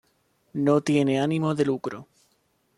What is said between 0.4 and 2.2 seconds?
No tiene ánimo de lucro.